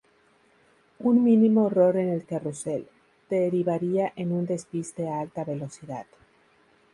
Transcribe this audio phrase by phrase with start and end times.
[0.97, 2.87] Un mínimo error en el Carrusel,
[3.29, 6.07] derivaría en un despiste a alta velocidad.